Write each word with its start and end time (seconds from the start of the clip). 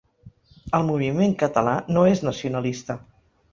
El 0.77 0.85
moviment 0.87 1.37
català 1.45 1.75
no 1.93 2.07
és 2.15 2.25
nacionalista. 2.31 3.01